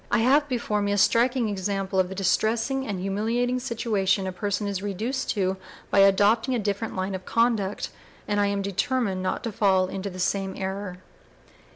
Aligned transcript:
I 0.09 0.17
have 0.17 0.49
before 0.49 0.81
me 0.81 0.91
a 0.91 0.97
striking 0.97 1.47
example 1.47 1.99
of 1.99 2.09
the 2.09 2.15
distressing 2.15 2.87
and 2.87 2.99
humiliating 2.99 3.59
situation 3.59 4.25
a 4.25 4.31
person 4.31 4.65
is 4.65 4.81
reduced 4.81 5.29
to 5.35 5.57
by 5.91 5.99
adopting 5.99 6.55
a 6.55 6.57
different 6.57 6.95
line 6.95 7.13
of 7.13 7.23
conduct, 7.23 7.91
and 8.27 8.39
I 8.41 8.47
am 8.47 8.63
determined 8.63 9.21
not 9.21 9.43
to 9.43 9.51
fall 9.51 9.85
into 9.89 10.09
the 10.09 10.17
same 10.17 10.55
error." 10.57 10.97